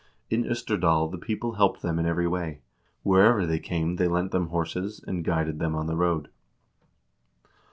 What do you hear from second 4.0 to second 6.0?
lent them horses, and guided them on the